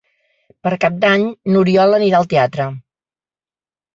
Per 0.67 0.71
Cap 0.85 0.95
d'Any 1.03 1.25
n'Oriol 1.55 1.97
anirà 1.97 2.21
al 2.21 2.29
teatre. 2.31 2.67